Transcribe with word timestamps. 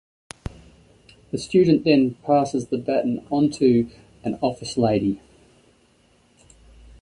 The 1.29 1.37
student 1.37 1.83
then 1.83 2.15
passes 2.25 2.65
the 2.69 2.79
baton 2.79 3.19
onto 3.29 3.87
an 4.23 4.39
office 4.41 4.75
lady. 4.75 5.21